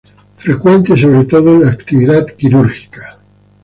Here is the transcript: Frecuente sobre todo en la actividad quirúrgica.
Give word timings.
Frecuente 0.35 0.97
sobre 0.97 1.25
todo 1.25 1.51
en 1.53 1.61
la 1.65 1.69
actividad 1.69 2.25
quirúrgica. 2.25 3.19